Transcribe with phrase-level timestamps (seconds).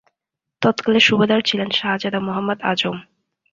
[0.61, 2.95] তৎকালে সুবাহদার ছিলেন শাহজাদা মুহম্মদ আজম।